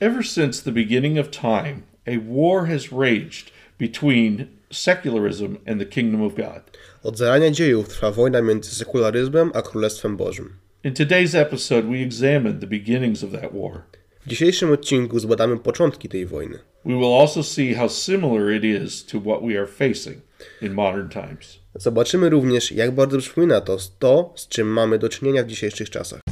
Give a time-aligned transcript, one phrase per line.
[0.00, 6.20] Ever since the beginning of time, a war has raged between secularism and the kingdom
[6.22, 6.62] of God.
[7.02, 10.56] Od zarania dziejów trwa wojna między sekularyzmem a Królestwem Bożym.
[10.84, 13.82] In today's episode, we examine the beginnings of that war.
[14.26, 16.58] W dzisiejszym odcinku zbadamy początki tej wojny.
[16.84, 20.16] We will also see how similar it is to what we are facing
[20.62, 21.58] in modern times.
[21.74, 26.23] Zobaczymy również, jak bardzo przypomina to to, z czym mamy do czynienia w dzisiejszych czasach.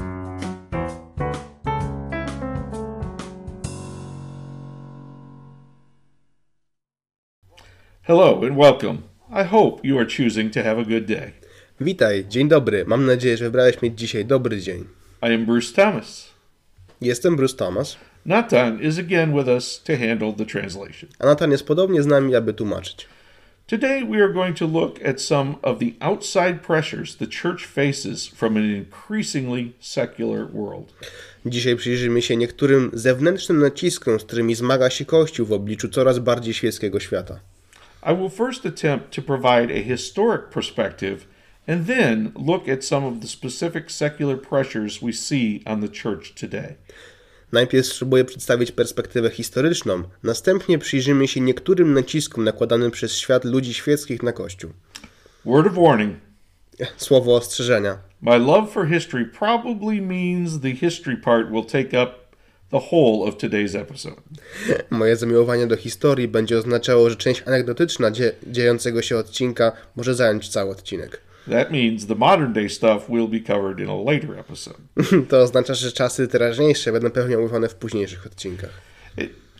[8.04, 8.98] Hello and welcome.
[9.30, 11.32] I hope you are choosing to have a good day.
[11.80, 12.84] Witaj, dzień dobry.
[12.84, 14.84] Mam nadzieję, że wybrałeś mieć dzisiaj dobry dzień.
[15.22, 16.30] I am Bruce Thomas.
[17.00, 17.96] Jestem Bruce Thomas,
[18.26, 21.10] Natan is again with us to handle the translation.
[21.18, 23.08] a Natan jest podobnie z nami, aby tłumaczyć.
[23.66, 28.26] Today we are going to look at some of the outside pressures the church faces
[28.28, 30.92] from an increasingly secular world.
[31.46, 36.54] Dzisiaj przyjrzymy się niektórym zewnętrznym naciskom, z którymi zmaga się Kościół w obliczu coraz bardziej
[36.54, 37.40] świeckiego świata.
[38.02, 41.26] I will first attempt to provide a historic perspective
[41.68, 46.34] and then look at some of the specific secular pressures we see on the church
[46.34, 46.74] today.
[47.52, 54.22] Najpierw spróbuję przedstawić perspektywę historyczną, następnie przyjrzymy się niektórym naciskom nakładanym przez świat ludzi świeckich
[54.22, 54.70] na Kościół.
[55.44, 56.16] Word of warning
[56.96, 57.98] Słowo ostrzeżenia.
[58.20, 62.21] my love for history probably means the history part will take up
[62.72, 64.16] the whole of today's episode.
[64.90, 70.48] Moje zamiłowanie do historii będzie oznaczało, że część anegdotyczna dzie- dziejącego się odcinka może zająć
[70.48, 71.20] cały odcinek.
[71.50, 74.78] That means the modern day stuff will be covered in a later episode.
[75.28, 78.70] To oznacza, że czasy teraźniejsze będą pewnie omówione w późniejszych odcinkach.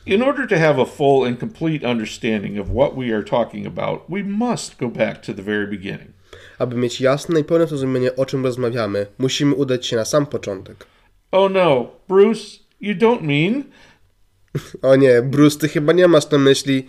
[0.07, 4.01] In order to have a full and complete understanding of what we are talking about,
[4.09, 6.11] we must go back to the very beginning.
[6.59, 10.87] Aby mieć jasne i pełne zrozumienie, o czym rozmawiamy, musimy udać się na sam początek.
[11.33, 13.65] Oh no, Bruce, you don't mean?
[14.83, 16.87] O nie, Bruce, ty chyba nie masz na myśli.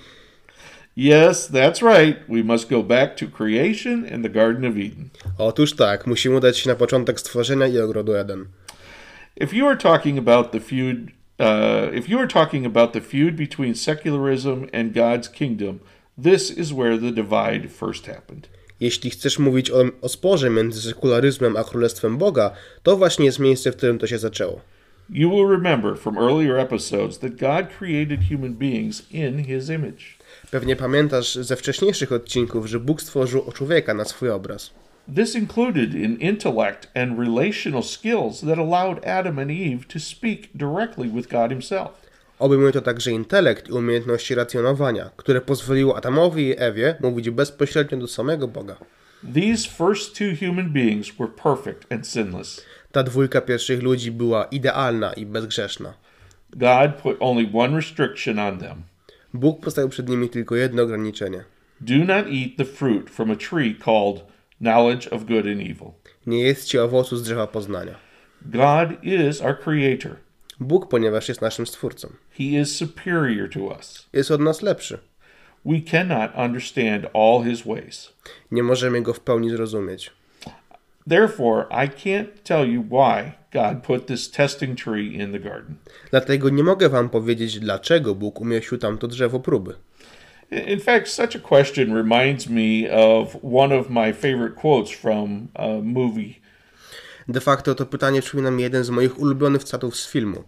[0.96, 2.20] Yes, that's right.
[2.30, 5.10] We must go back to creation and the Garden of Eden.
[5.38, 8.46] Otóż tak, musimy udać się na początek stworzenia i ogrodu Eden.
[9.36, 13.36] If you are talking about the feud, uh, if you are talking about the feud
[13.36, 15.80] between secularism and God's kingdom,
[16.24, 18.50] this is where the divide first happened.
[18.80, 22.52] Jeśli chcesz mówić o, o sporze między sekularyzmem a królestwem Boga,
[22.84, 24.62] to właśnie jest miejsce, w którym to się zaczęło.
[25.16, 30.18] You will remember from earlier episodes that God created human beings in His image.
[30.52, 34.72] Pewnie pamiętasz ze wcześniejszych odcinków, że Bóg stworzył człowieka na swój obraz.
[35.16, 41.08] This included in intellect and relational skills that allowed Adam and Eve to speak directly
[41.10, 41.92] with God Himself.
[42.40, 48.08] Obejmuje to także intelekt i umiejętności racjonowania, które pozwoliło Adamowi i Ewie mówić bezpośrednio do
[48.08, 48.76] samego Boga.
[49.34, 52.66] These first two human beings were perfect and sinless.
[52.92, 55.94] Ta dwójka pierwszych ludzi była idealna i bezgrzeszna.
[56.56, 58.84] God put only one restriction on them
[59.34, 61.44] Bóg postawił przed nimi tylko jedno ograniczenie.
[61.82, 64.24] do not eat the fruit from a tree called
[64.62, 65.92] knowledge of good and evil.
[66.28, 67.96] Nie jedzcie owocu z drzewa poznania.
[68.46, 70.16] God is our creator,
[70.60, 72.08] Bóg, ponieważ jest naszym stwórcą,
[72.38, 74.10] He is superior to us.
[74.14, 74.98] jest od nas lepszy.
[75.66, 78.14] We cannot understand all His ways.
[78.52, 80.12] Nie możemy go w pełni zrozumieć.
[81.10, 85.76] Therefore, I can't tell you why God put this testing tree in the garden.
[86.12, 89.76] Dlatego nie mogę wam powiedzieć, dlaczego Bóg umieścił tam to drzewo próby.
[90.52, 95.68] In fact, such a question reminds me of one of my favorite quotes from a
[95.84, 96.34] movie.
[97.28, 100.44] De facto to pytanie przypomina mi jeden z moich ulubionych cytatów z filmu.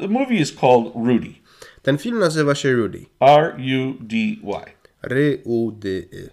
[0.00, 1.34] The movie is called Rudy.
[1.86, 3.06] Ten film nazywa się Rudy.
[3.20, 4.64] R U D Y.
[5.02, 6.30] R-U-D-Y.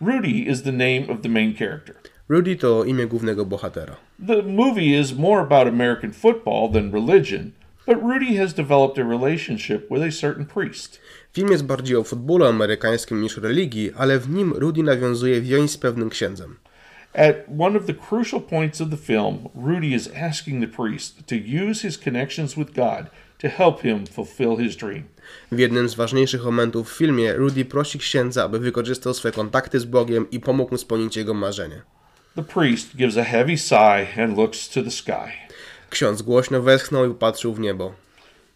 [0.00, 1.94] Rudy is the name of the main character.
[2.28, 3.96] Rudy to imię głównego bohatera.
[4.26, 7.50] The movie is more about American football than religion,
[7.86, 11.00] but Rudy has developed a relationship with a certain priest.
[11.32, 15.78] Film jest bardziej o futbolu amerykańskim niż religii, ale w nim Rudy nawiązuje więź z
[15.78, 16.56] pewnym księdzem.
[17.14, 21.34] At one of the crucial points of the film, Rudy is asking the priest to
[21.34, 23.06] use his connections with God
[23.42, 25.02] to help him fulfill his dream.
[25.52, 29.84] W jednym z ważniejszych momentów w filmie Rudy prosi księdza, aby wykorzystał swoje kontakty z
[29.84, 31.82] Bogiem i pomógł mu spełnić jego marzenie.
[32.34, 35.32] The priest gives a heavy sigh and looks to the sky.
[35.90, 37.94] Ksiądz głośno westchnął i popatrzył w niebo.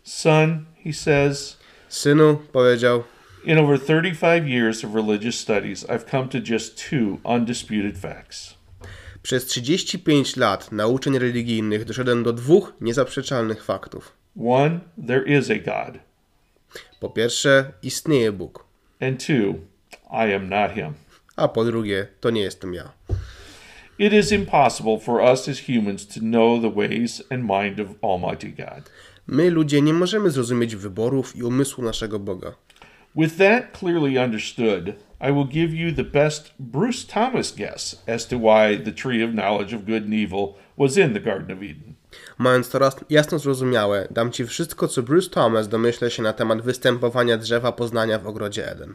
[0.02, 1.58] Son, he says,
[1.88, 3.02] Synu, powiedział,
[3.44, 8.54] in over 35 years of religious studies, I've come to just two undisputed facts.
[9.22, 14.12] przez 35 lat nauczeń religijnych doszedłem do dwóch niezaprzeczalnych faktów.
[14.36, 15.98] One, there is a God,
[17.00, 18.64] Po pierwsze, istnieje Bóg,
[19.00, 19.54] and two,
[20.10, 20.94] I am not him.
[21.36, 22.92] a po drugie, to nie jestem ja.
[23.98, 28.48] It is impossible for us as humans to know the ways and mind of Almighty
[28.48, 28.90] God.
[29.26, 32.54] My, ludzie, nie możemy zrozumieć wyborów i umysłu naszego Boga.
[33.16, 34.88] With that clearly understood,
[35.20, 39.31] I will give you the best Bruce Thomas guess as to why the tree of
[39.31, 41.94] knowledge of good and evil was in the Garden of Eden.
[42.38, 42.78] Mając to
[43.10, 48.19] jasno zrozumiałe, dam Ci wszystko, co Bruce Thomas domyśla się na temat występowania drzewa poznania
[48.19, 48.94] w ogrodzie Eden.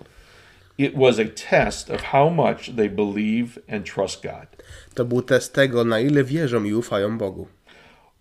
[0.77, 4.63] It was a test of how much they believe and trust God.
[4.93, 7.47] To był test tego, na ile wierzą i ufają Bogu.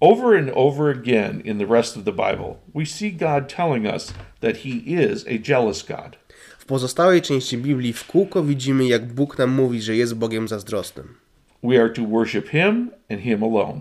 [0.01, 4.13] Over and over again in the rest of the Bible, we see God telling us
[4.41, 6.17] that He is a jealous God.
[6.59, 11.15] W pozostałej części Biblii w kółko widzimy, jak Bóg nam mówi, że jest Bogiem zazdrosnym.
[11.63, 13.81] We are to worship Him and Him alone.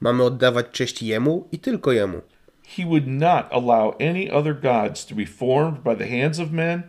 [0.00, 2.20] Mamy oddawać cześć Jemu i tylko Jemu.
[2.76, 6.82] He would not allow any other gods to be formed by the hands of men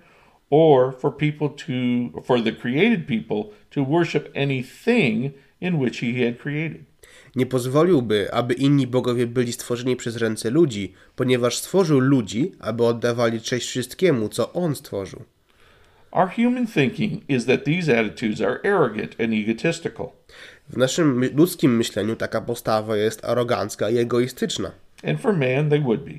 [0.50, 5.32] or for people to for the created people to worship anything
[5.62, 6.84] in which he had created.
[7.36, 13.42] Nie pozwoliłby, aby inni bogowie byli stworzeni przez ręce ludzi, ponieważ stworzył ludzi, aby oddawali
[13.42, 15.24] cześć wszystkiemu, co On stworzył.
[16.12, 20.14] Our human thinking is that these attitudes are arrogant and egotistical,
[20.70, 24.72] W naszym ludzkim myśleniu taka postawa jest arogancka i egoistyczna.
[25.04, 26.12] and for man they would be.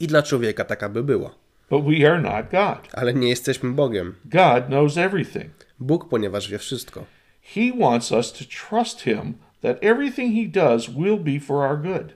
[0.00, 1.34] I dla człowieka taka by była.
[1.70, 2.88] But we are not God.
[2.92, 4.14] Ale nie jesteśmy Bogiem.
[4.24, 5.50] God knows everything.
[5.80, 7.04] Bóg, ponieważ wie wszystko.
[7.42, 12.12] He wants us to trust him that everything he does will be for our good.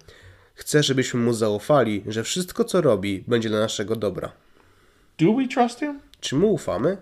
[0.55, 4.33] Chce, żebyśmy Mu zaufali, że wszystko, co robi, będzie dla naszego dobra.
[5.19, 6.01] Do we trust him?
[6.21, 6.97] Czy Mu ufamy?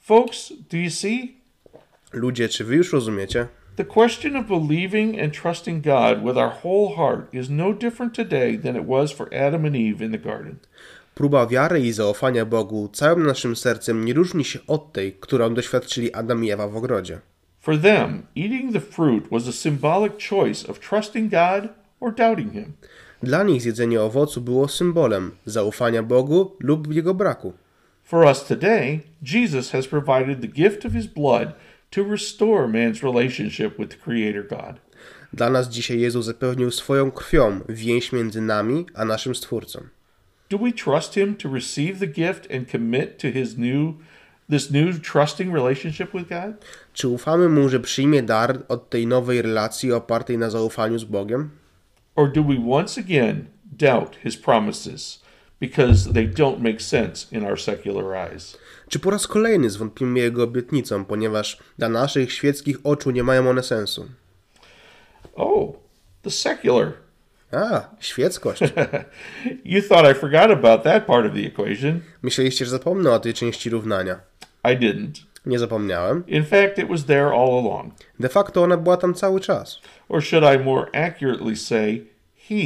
[0.00, 1.36] Folks, do you see?
[2.12, 3.46] Ludzie, czy Wy już rozumiecie?
[3.76, 8.56] The question of believing and trusting God with our whole heart is no different today
[8.56, 10.58] than it was for Adam and Eve in the garden.
[11.14, 16.14] Próba wiary i zaufania Bogu całym naszym sercem nie różni się od tej, którą doświadczyli
[16.14, 17.20] Adam i Ewa w ogrodzie.
[17.60, 21.68] For them, eating the fruit was a symbolic choice of trusting God
[22.00, 22.72] or doubting him.
[23.22, 27.52] Dla nich zjedzenie owocu było symbolem zaufania Bogu lub jego braku.
[28.04, 31.48] For us today, Jesus has provided the gift of his blood
[31.90, 34.80] to restore man's relationship with the Creator God.
[35.32, 39.80] Dla nas dzisiaj Jezus zapewnił swoją krwią więź między nami a naszym Stwórcą.
[40.50, 43.94] Do we trust him to receive the gift and commit to his new
[44.50, 46.64] this new trusting relationship with God?
[46.92, 51.50] Czy ufamy Mu, że przyjmie dar od tej nowej relacji opartej na zaufaniu z Bogiem?
[52.14, 55.25] Or do we once again doubt his promises
[55.60, 58.58] because they don't make sense in our secular eyes?
[58.88, 63.62] Czy po raz kolejny zwątpimy Jego obietnicom, ponieważ dla naszych świeckich oczu nie mają one
[63.62, 64.06] sensu?
[65.34, 65.72] Oh,
[66.22, 66.92] the secular.
[67.52, 68.60] A, świeckość.
[69.64, 72.00] You thought I forgot about that part of the equation.
[72.22, 74.20] Myśleliście, że zapomnę o tej części równania.
[74.64, 75.22] I didn't.
[75.46, 76.26] Nie zapomniałem.
[76.26, 77.94] In fact, it was there all along.
[78.20, 79.80] De facto ona była tam cały czas.
[80.08, 82.06] Or should I more accurately say,
[82.48, 82.56] he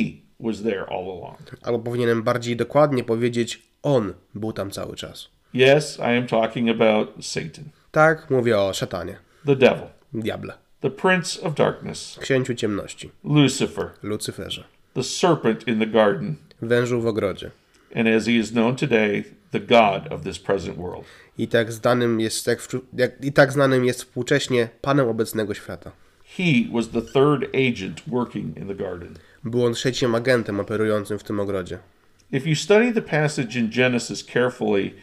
[0.42, 1.38] was there all along?
[1.62, 5.28] Albo powinienem bardziej dokładnie powiedzieć, on był tam cały czas.
[5.54, 9.16] Yes, I am talking about Satan, Tak, mówię o szatanie,
[9.46, 14.64] the devil, diable, the prince of darkness, księciu ciemności, Lucifer, Lucyferze,
[14.94, 17.50] the serpent in the garden, wężu w ogrodzie.
[17.96, 21.04] and as he is known today, the God of this present world.
[21.38, 22.58] I tak, znanym jest, jak,
[22.92, 25.92] jak, I tak znanym jest współcześnie Panem obecnego świata.
[26.36, 29.14] He was the third agent working in the garden.
[29.44, 31.78] Był on trzecim agentem operującym w tym ogrodzie.
[32.32, 34.94] If you study the passage in Genesis carefully,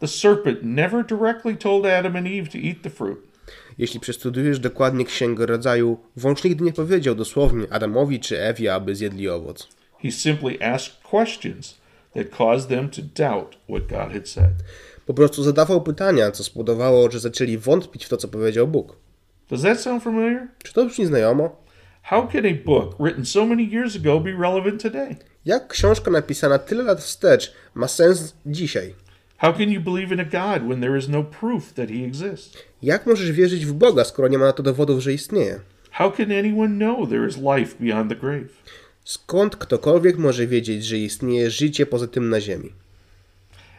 [0.00, 3.18] the serpent never directly told Adam and Eve to eat the fruit.
[3.78, 9.28] Jeśli przestudiujesz dokładnie Księgę Rodzaju, wąż nigdy nie powiedział dosłownie Adamowi czy Ewie, aby zjedli
[9.28, 9.68] owoc.
[10.02, 11.78] He simply asked questions
[12.14, 14.52] that caused them to doubt what God had said.
[15.06, 18.96] Po prostu zadawał pytania, co spowodowało, że zaczęli wątpić w to, co powiedział Bóg.
[19.50, 20.48] Does that sound familiar?
[20.62, 21.63] Czy to brzmi znajomo?
[22.10, 25.16] How can a book written so many years ago be relevant today?
[25.44, 28.94] Jak książka napisana tyle lat wstecz ma sens dzisiaj?
[29.36, 32.58] How can you believe in a God when there is no proof that he exists?
[32.82, 35.60] Jak możesz wierzyć w Boga, skoro nie ma na to dowodów, że istnieje?
[35.90, 38.48] How can anyone know there is life beyond the grave?
[39.04, 42.72] Skąd ktokolwiek może wiedzieć, że istnieje życie poza tym na ziemi?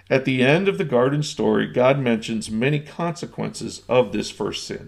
[0.10, 4.88] At the end of the garden story, God mentions many consequences of this first sin.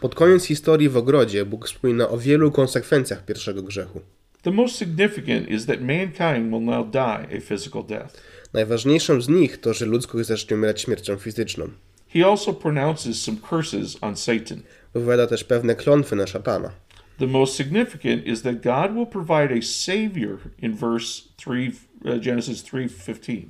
[0.00, 4.00] Pod koniec historii w ogrodzie Bóg wspomina o wielu konsekwencjach pierwszego grzechu.
[4.42, 8.20] The most significant is that mankind will now die a physical death.
[8.52, 11.68] Najważniejszą z nich to, że ludzkość zacznie umierać śmiercią fizyczną.
[12.08, 14.62] He also pronounces some curses on Satan.
[14.94, 16.70] Wypowiada też pewne klątwy na szatana.
[17.18, 21.72] The most significant is that God will provide a savior in verse 3
[22.04, 23.42] uh, Genesis 3:15.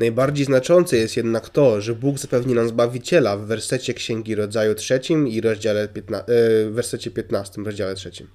[0.00, 5.28] Najbardziej znaczące jest jednak to, że Bóg zapewni nam Zbawiciela w wersecie Księgi Rodzaju trzecim
[5.28, 8.26] i rozdziale 15, e, w wersecie 15, rozdziale trzecim.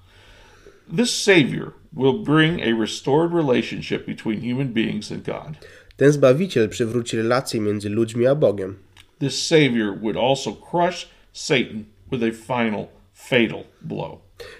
[0.96, 5.68] This Savior will bring a restored relationship between human beings and God.
[5.96, 8.76] Ten Zbawiciel przywróci relacje między ludźmi a Bogiem.
[9.18, 14.18] This Savior would also crush Satan with a final, fatal blow.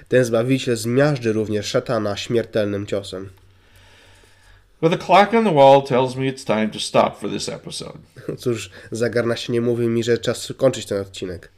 [0.09, 3.29] Ten Zbawiciel zmiażdży również szatana śmiertelnym ciosem.
[4.81, 7.99] But the clock on the wall tells me it's time to stop for this episode.
[8.39, 11.49] Cóż, zegar na ścianie mówi mi, że czas kończyć ten odcinek.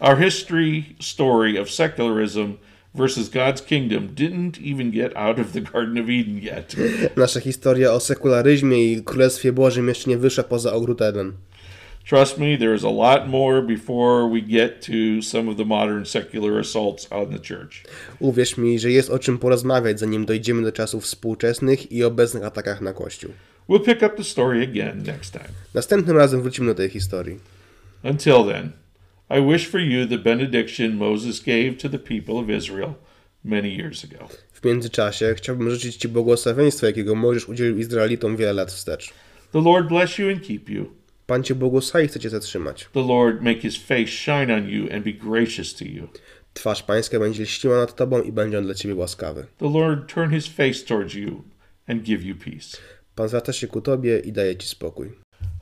[0.00, 2.52] Our history story of secularism
[2.94, 6.76] versus God's kingdom didn't even get out of the Garden of Eden yet.
[7.16, 11.32] Nasza historia o sekularyzmie i Królestwie Bożym jeszcze nie wyszła poza ogród Eden.
[12.08, 16.04] Trust me, there is a lot more before we get to some of the modern
[16.04, 17.84] secular assaults on the church.
[18.20, 22.80] Uwierz mi, że jest o czym porozmawiać, zanim dojdziemy do czasów współczesnych i obecnych atakach
[22.80, 23.30] na Kościół.
[23.68, 25.48] We'll pick up the story again next time.
[25.74, 27.38] Następnym razem wrócimy do tej historii.
[28.04, 28.70] Until then,
[29.30, 32.94] I wish for you the benediction Moses gave to the people of Israel
[33.44, 34.28] many years ago.
[34.52, 39.12] W międzyczasie chciałbym życzyć Ci błogosławieństwa, jakiego możesz udzielił Izraelitom wiele lat wstecz.
[39.52, 40.86] The Lord bless you and keep you.
[41.26, 42.88] Pan Cię błogosławi chce Cię zatrzymać.
[42.92, 46.08] The Lord make his face shine on you and be gracious to you.
[46.54, 49.46] Twarz Pańska będzie lściła nad Tobą i będzie on dla Ciebie łaskawy.
[49.58, 51.42] The Lord turn his face towards you
[51.88, 52.78] and give you peace.
[53.14, 55.12] Pan zwraca się ku Tobie i daje Ci spokój.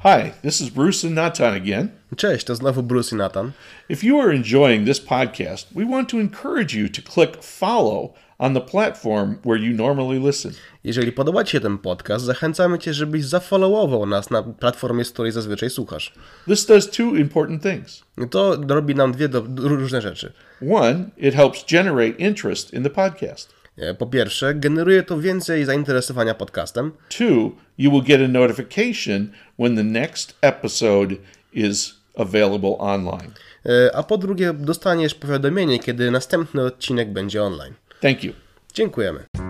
[0.02, 1.88] Hi, this is Bruce and Natan again.
[2.16, 3.52] Cześć, to znowu Bruce i Nathan.
[3.88, 8.54] If you are enjoying this podcast, we want to encourage you to click follow on
[8.54, 10.52] the platform where you normally listen.
[10.84, 15.32] Jeżeli podoba Ci się ten podcast, zachęcamy Cię, żebyś zafollowował nas na platformie, z której
[15.32, 16.12] zazwyczaj słuchasz.
[16.46, 18.02] This does two important things.
[18.30, 20.32] To robi nam dwie do, różne rzeczy.
[20.72, 23.54] One, it helps generate interest in the podcast.
[23.98, 26.92] Po pierwsze, generuje to więcej zainteresowania podcastem.
[27.08, 31.16] Two, you will get a notification when the next episode
[31.52, 33.30] is available online.
[33.66, 37.74] E, A po drugie, dostaniesz powiadomienie, kiedy następny odcinek będzie online.
[38.04, 38.32] Thank you.
[38.74, 39.43] Dziękujemy.